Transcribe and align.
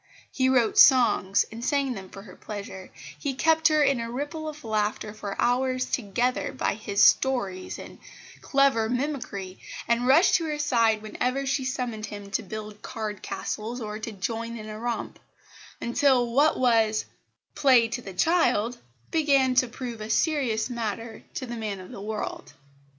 He 0.31 0.49
wrote 0.49 0.79
songs, 0.79 1.45
and 1.51 1.63
sang 1.63 1.93
them 1.93 2.09
for 2.09 2.23
her 2.23 2.35
pleasure; 2.35 2.89
he 3.19 3.35
kept 3.35 3.67
her 3.67 3.83
in 3.83 3.99
a 3.99 4.09
ripple 4.09 4.49
of 4.49 4.63
laughter 4.63 5.13
for 5.13 5.39
hours 5.39 5.85
together 5.85 6.51
by 6.53 6.73
his 6.73 7.03
stories 7.03 7.77
and 7.77 7.99
clever 8.41 8.89
mimicry, 8.89 9.59
and 9.87 10.07
rushed 10.07 10.33
to 10.37 10.45
her 10.45 10.57
side 10.57 11.03
whenever 11.03 11.45
she 11.45 11.63
summoned 11.63 12.07
him 12.07 12.31
to 12.31 12.41
build 12.41 12.81
card 12.81 13.21
castles 13.21 13.79
or 13.79 13.99
to 13.99 14.11
join 14.11 14.57
in 14.57 14.69
a 14.69 14.79
romp 14.79 15.19
until 15.79 16.33
what 16.33 16.57
was 16.57 17.05
"play 17.53 17.87
to 17.89 18.01
the 18.01 18.15
child" 18.15 18.79
began 19.11 19.53
to 19.53 19.67
prove 19.67 20.01
a 20.01 20.09
serious 20.09 20.67
matter 20.67 21.21
to 21.35 21.45
the 21.45 21.55
man 21.55 21.79
of 21.79 21.91
the 21.91 22.01
world. 22.01 22.53